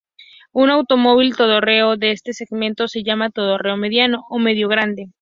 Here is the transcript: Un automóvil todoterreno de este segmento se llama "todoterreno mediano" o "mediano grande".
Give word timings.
Un 0.51 0.71
automóvil 0.71 1.35
todoterreno 1.37 1.95
de 1.95 2.09
este 2.09 2.33
segmento 2.33 2.87
se 2.87 3.03
llama 3.03 3.29
"todoterreno 3.29 3.77
mediano" 3.77 4.23
o 4.31 4.39
"mediano 4.39 4.69
grande". 4.69 5.09